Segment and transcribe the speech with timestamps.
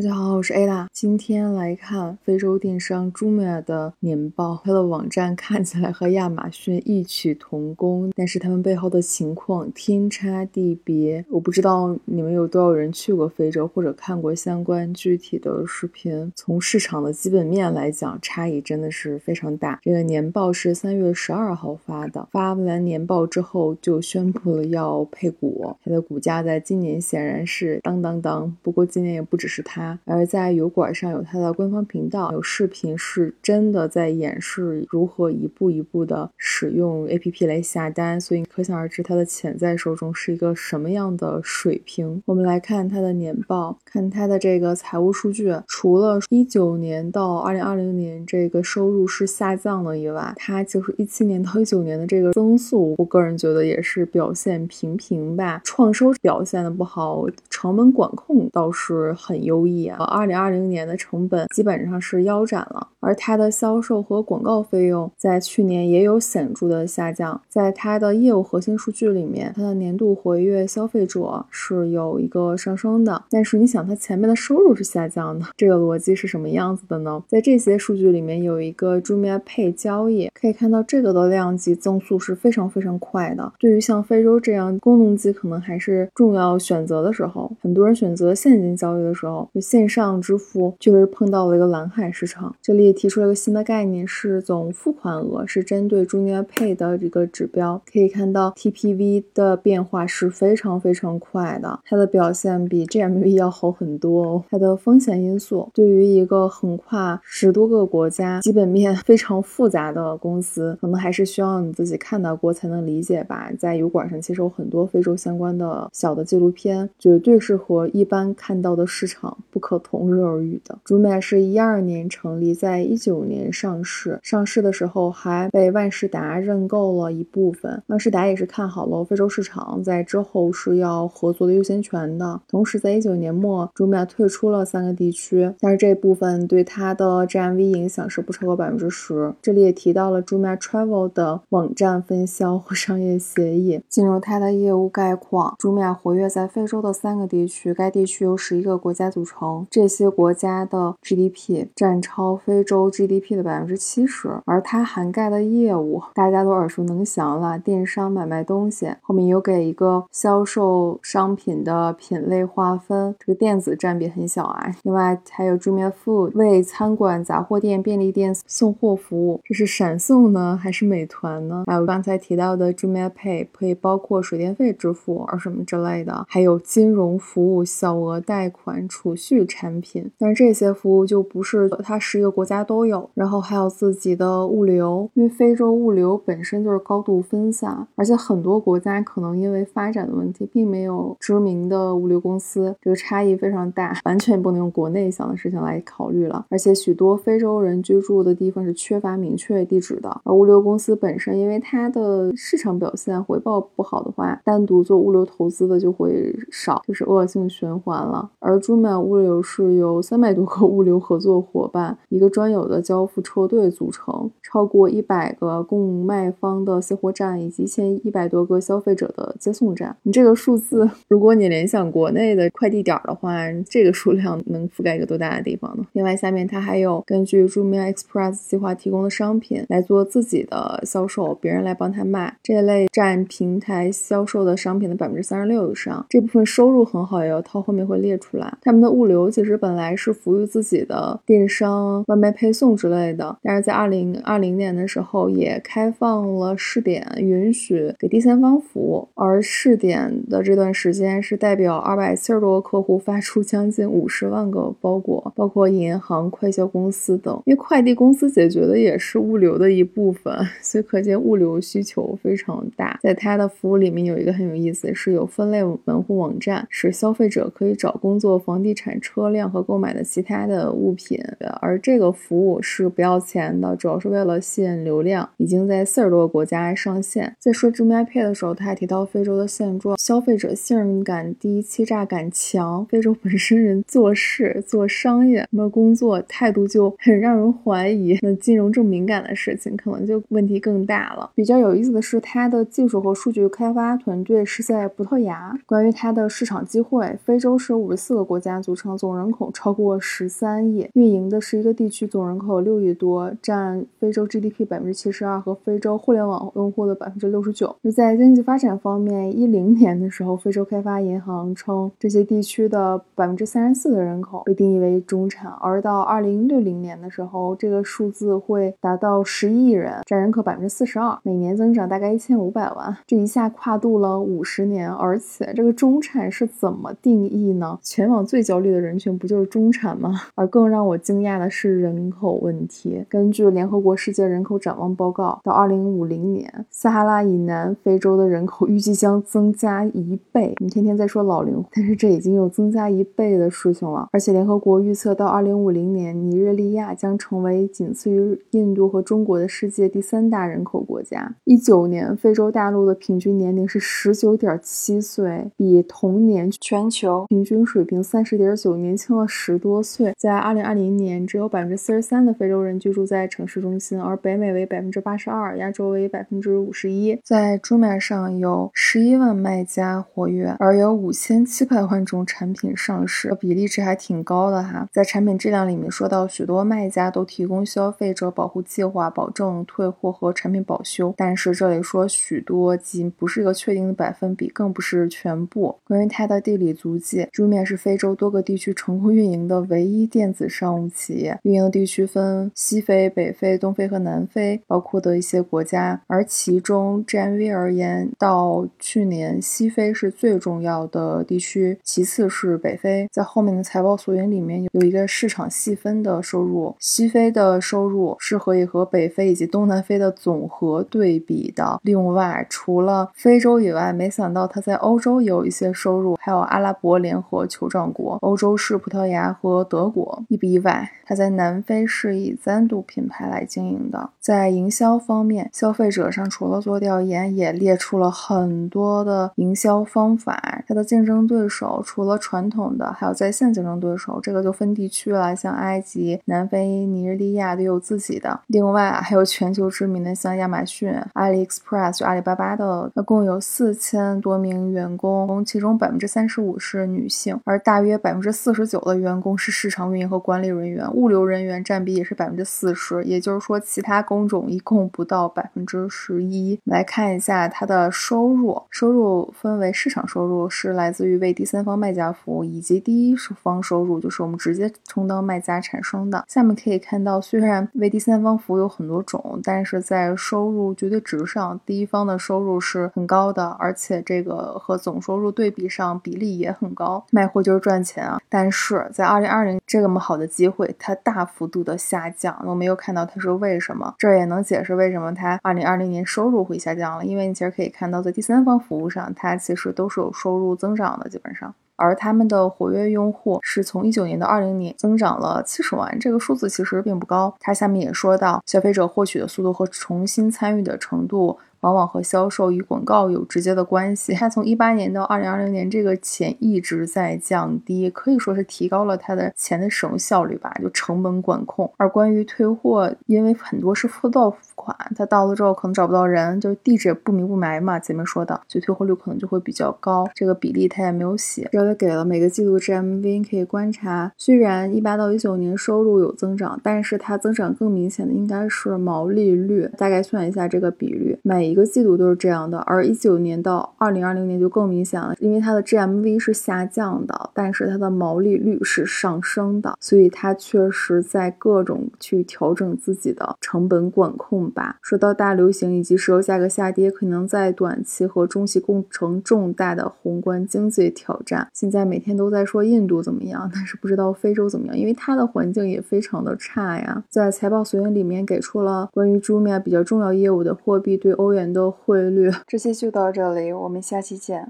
[0.00, 4.58] 大家好，我是 Ada，今天来看非洲电商 Jumia 的年报。
[4.64, 11.22] 它的网站看起来和亚马逊异曲同工，但是它们背后的情况天差地别。
[11.28, 16.32] 我不知道你们有多少人去过非洲，或者看过相关具体的视频。
[16.34, 19.78] 从市场的基本面来讲，差异真的是非常大。
[19.82, 28.56] 这个年报是三月十二号发的，发完年报之后就宣布了要配股，它的股价在今年显然是当当当。
[28.62, 29.89] 不过今年也不只是它。
[30.04, 42.22] 而在油管上有它的官方频道，有视频是真的在演示如何一步一步的使用 APP 来下单，所以可想而知它的潜在受众是一个什么样的水平。
[42.26, 55.60] 我们来看它的年报，看它的这个财务数据，除了一九年到二零二零年这个收入是下降了以外，它就是一七年到一九年的这个增速，我个人觉得也是表现平平吧。
[55.64, 59.79] 创收表现的不好，成本管控倒是很优异。
[59.88, 67.40] 二零二零年的成本基本上是腰斩了，而它的销售和广告费用在去年也有显著的下降。
[67.48, 77.22] 在它的业务核心数据里面，它的年度活跃消费者是有一个上升的，但是你想，它前面的收入是下降的，这个逻辑是什么样子的呢？
[77.28, 83.52] 在这些数据里面有一个 Jumia Pay 交易，可以看到这个的量级增速是非常非常快的。
[83.58, 92.54] 对于像非洲这样功能机可能还是重要选择的时候，很多人选择现金交易的时候，线上支付确实碰到了一个蓝海市场。
[92.62, 97.80] 这里提出了一个新的概念，是总付款额，是针对 Jumia Pay 的这个指标。
[97.92, 104.24] 可以看到 TPV 的变化是非常非常快的，它的表现比 GMV 要好很多。
[104.24, 104.44] 哦。
[104.50, 113.50] 它的风险因素，对于一个横跨十多个国家、基本面非常复杂的公司，可能还是需要你自己看到过才能理解吧。
[113.58, 119.60] 在油管上其实有很多非洲相关的小的纪录片，绝对是和一般看到的市场不。
[119.60, 120.78] 可同日而语的。
[120.86, 124.18] Jumia 是一二年成立，在一九年上市。
[124.22, 127.82] 上市的时候还被万事达认购了一部分。
[127.88, 132.40] 万事达也是看好了非洲市场，在之后是要合作的优先权的。
[132.48, 139.34] 同时，在一九年末，Jumia 退出了三个地区，但是这部分对它的 GMV 影响是不超过百分之十。
[139.42, 143.82] 这里也提到了 Jumia Travel 的网站分销和商业协议。
[143.90, 149.39] 进入它的业务概况，Jumia 活跃在非洲的三个地区，该地区由十一个国家组成。
[149.70, 158.94] 这些国家的 GDP 占超非洲 GDP 的百分之七十，而它涵盖的业务大家都耳熟能详了，电商买卖东西。
[159.00, 164.74] 后面有给一个销售商品的品类划分，这个电子占比很小啊。
[164.82, 171.64] 另外还有 Jumia Food 为餐馆、杂货店、便利店送货服务，这是闪送呢还是美团呢？
[171.66, 179.29] 还有刚才提到的 Jumia Pay 可以包括水电费支付而什么之类的，还有金融服务、小额贷款、储蓄。
[179.46, 196.46] 产品，但是这些服务就不是它十一个国家都有，然后还有自己的物流，因为非洲物流本身就是高度分散，而且很多国家可能因为发展的问题，并没有知名的物流公司，这个差异非常大，完全不能用国内想的事情来考虑了。
[196.50, 208.30] 而且许多非洲人居住的地方是缺乏明确地址的，而物流公司本身因为它的市场表现回报不好的话，单独做物流投资的就会少，就是恶性循环了。
[208.38, 209.40] 而珠满物流流。
[209.42, 219.96] 是由三百多个物流合作伙伴、一个专有的交付车队组成，超过一百个供卖方的卸货站，以及一千一百多个消费者的接送站。
[220.02, 223.34] 你这个数字，如果你联想国内的快递点的话，
[223.68, 225.84] 这个数量能覆盖一个多大的地方呢？
[225.94, 232.36] 另外，下面它还有根据著名 Express 计划提供的商品来做自己的销售，别人来帮他卖。
[232.42, 238.58] 这类占平台销售的商品的百分之三十六以上，这部分收入很好，也要套后面会列出来。
[238.60, 239.30] 他们的物流流。
[239.30, 249.08] 其实本来是服务于自己的电商、外卖配送之类的，但是在二零二零年的时候也开放了试点，允许给第三方服务。
[249.14, 257.34] 而试点的这段时间是代表二百七十多个客户发出将近五十万个包裹，包括银行、快销公司等。
[257.46, 260.32] 因为快递公司解决的也是物流的一部分，
[260.62, 262.98] 所以可见物流需求非常大。
[263.02, 269.30] 在它的服务里面有一个很有意思，是有分类门户网站，使消费者可以找工作、房地产、车。
[269.30, 271.16] 辆和购买的其他的物品，
[271.60, 277.36] 而这个服务是不要钱的，主要是为了吸引流量，已经在四十多个国家上线。
[277.38, 282.84] 在说 JumiaPay 的时候，他还提到非洲的现状：消费者信任感低，欺诈感强。
[282.86, 288.18] 非洲本身人做事、做商业、什么工作态度就很让人怀疑。
[288.22, 291.30] 那金融这么敏感的事情，可能就问题更大了。
[291.36, 295.56] 比较有意思的是，它的技术和数据开发团队是在葡萄牙。
[295.66, 307.74] 关于它的市场机会，非洲是五十四个国家组成，总人口超过十三亿，运营的是一个地区总人口六亿多，占非洲 GDP 百分之七十二和非洲互联网用户的百分之六十九。
[307.82, 327.78] 那在经济发展方面，一零年的时候，非洲开发银行称这些地区的百分之三十四的人口被定义为中产，而到二零六零年的时候，这个数字会达到十亿人，占人口百分之四十二，每年增长大概一千五百万，这一下跨度了五十年，而且这个中产是怎么定义呢？
[327.82, 330.14] 全网最焦虑的人群不就是中产吗？
[330.34, 333.04] 而更让我惊讶的是人口问题。
[333.08, 340.54] 根据联合国世界人口展望报告，到二零五零年，撒哈拉以南非洲的人口预计将增加一倍。
[340.60, 344.08] 你天天在说老龄化，但是这已经有增加一倍的事情了。
[344.12, 351.34] 而且联合国预测到二零五零年，尼日利亚将成为仅次于印度和中国的世界第三大人口国家。
[351.44, 360.14] 一九年，非洲大陆的平均年龄是十九点七岁，比同年全球平均水平三十点九年轻了十多岁。
[360.16, 367.18] 在二零二零年，只有百分之四十三的非洲人居住在城市中心，而北美为百分之八十二，亚洲为百分之五十一。
[367.24, 374.86] 在桌面上有十一万卖家活跃，而有五千七百万种产品上市，比例值还挺高的哈。
[374.92, 381.14] 在产品质量里面说到，许多卖家都提供消费者保护计划，保证退货和产品保修。
[381.16, 385.78] 但是这里说许多，仅不是一个确定的百分比，更不是全部。
[385.86, 391.38] 关于它的地理足迹桌面是非洲多个地区成功运营的唯一电子商务企业。
[391.44, 396.00] 运营地区分西非、北非、东非和南非，包括的一些国家。
[396.08, 403.08] 而其中 GMV 而言，到去年西非是最重要的地区，其次是北非。
[403.12, 411.78] 在后面的财报索引里面有一个市场细分的收入，西非的收入是可以和北非以及东南非的总和对比的。
[411.84, 420.24] 另外，除了非洲以外，没想到它在欧洲也有一些收入，还有阿拉伯联合酋长国，欧洲是葡萄牙和德国。
[420.28, 420.90] 意不意外？
[421.04, 424.10] 它在南非是以 Zando 品牌来经营的。
[424.20, 430.62] 在营销方面，消费者上除了做调研，也列出了很多的营销方法。
[430.66, 438.40] 它的竞争对手除了传统的，还有在线竞争对手，这个就分地区了，像埃及、南非、尼日利亚都有自己的。
[438.46, 456.58] 另外还有全球知名的，像亚马逊、AliExpress 就阿里巴巴的，它共有四千多名员工，其中百分之三十五是女性，而大约百分之四十九的员工是市场运营和管理人员，物流人员占比也是百分之四十，也就是说其他工种一共不到百分之十一。
[456.64, 466.24] 来看一下它的收入，收入分为市场收入是来自于为第三方卖家服务，以及第一方收入就是我们直接充当卖家产生的。
[466.28, 477.04] 下面可以看到，虽然为第三方服务有很多种，但是在收入绝对值上，第一方的收入是很高的，而且这个和总收入对比上比例也很高。
[477.10, 478.19] 卖货就是赚钱啊！
[478.28, 483.94] 但是在二零二零这么好的机会，它大幅度的下降，我没有看到它是为什么。
[483.98, 491.54] 这也能解释为什么它二零二零年收入会下降了，因为你其实可以看到，在第三方服务上，它其实都是有收入增长的，基本上。
[491.76, 497.34] 而他们的活跃用户是从一九年到二零年增长了七十万，这个数字其实并不高。
[497.40, 501.38] 它下面也说到，消费者获取的速度和重新参与的程度。
[501.60, 504.14] 往往和销售与广告有直接的关系。
[504.14, 511.70] 它从一八年到二零二零年，这个钱一直在降低，可以说是提高了它的钱的使用效率吧，就成本管控。
[511.76, 520.08] 而关于退货，因为很多是付到付款，它到了之后可能找不到人，就是地址不明不白嘛，前面说的，所以退货率可能就会比较高。
[520.14, 524.12] 这个比例它也没有写，这里给了每个季度 GMV 可以观察。
[524.16, 529.68] 虽然一八到一九年收入有增长，但是它增长更明显的应该是毛利率。
[529.76, 544.76] 大概算一下这个比率，每一个季度都是这样的，而一九年到二零二零年就更明显了，因为它的 GMV 是下降的，但是它的毛利率是上升的，所以它确实在各种去调整自己的成本管控吧。
[544.80, 551.48] 说到大流行以及石油价格下跌，可能在短期和中期构成重大的宏观经济挑战。
[551.52, 557.02] 现在每天都在说印度怎么样，但是不知道非洲怎么样，因为它的环境也非常的差呀。
[557.10, 561.39] 在财报索引里面给出了关于 Jumia 比较重要业务的货币对欧元。
[561.52, 564.48] 的汇率，这期就到这里，我们下期见。